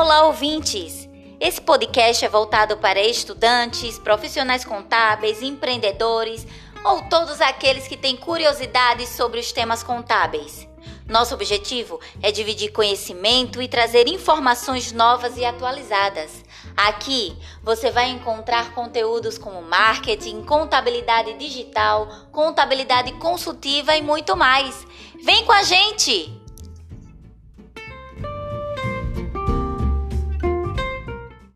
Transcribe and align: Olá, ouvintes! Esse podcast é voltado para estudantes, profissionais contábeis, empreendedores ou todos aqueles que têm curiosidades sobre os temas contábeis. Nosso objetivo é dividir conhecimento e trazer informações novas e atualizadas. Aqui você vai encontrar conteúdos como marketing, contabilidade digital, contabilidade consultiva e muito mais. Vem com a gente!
Olá, 0.00 0.24
ouvintes! 0.24 1.06
Esse 1.38 1.60
podcast 1.60 2.24
é 2.24 2.28
voltado 2.28 2.78
para 2.78 2.98
estudantes, 2.98 3.98
profissionais 3.98 4.64
contábeis, 4.64 5.42
empreendedores 5.42 6.46
ou 6.82 7.02
todos 7.02 7.38
aqueles 7.42 7.86
que 7.86 7.98
têm 7.98 8.16
curiosidades 8.16 9.10
sobre 9.10 9.38
os 9.38 9.52
temas 9.52 9.82
contábeis. 9.82 10.66
Nosso 11.06 11.34
objetivo 11.34 12.00
é 12.22 12.32
dividir 12.32 12.72
conhecimento 12.72 13.60
e 13.60 13.68
trazer 13.68 14.08
informações 14.08 14.90
novas 14.90 15.36
e 15.36 15.44
atualizadas. 15.44 16.46
Aqui 16.74 17.36
você 17.62 17.90
vai 17.90 18.08
encontrar 18.08 18.72
conteúdos 18.72 19.36
como 19.36 19.60
marketing, 19.60 20.44
contabilidade 20.44 21.34
digital, 21.34 22.08
contabilidade 22.32 23.12
consultiva 23.18 23.94
e 23.94 24.00
muito 24.00 24.34
mais. 24.34 24.86
Vem 25.22 25.44
com 25.44 25.52
a 25.52 25.62
gente! 25.62 26.39